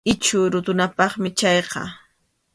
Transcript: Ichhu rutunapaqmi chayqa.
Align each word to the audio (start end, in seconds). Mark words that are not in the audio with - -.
Ichhu 0.13 0.39
rutunapaqmi 0.51 1.29
chayqa. 1.39 1.83